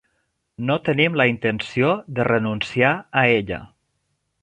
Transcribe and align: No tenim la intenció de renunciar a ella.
No 0.69 0.77
tenim 0.87 1.19
la 1.21 1.27
intenció 1.33 1.93
de 2.21 2.27
renunciar 2.31 2.95
a 3.23 3.27
ella. 3.39 3.65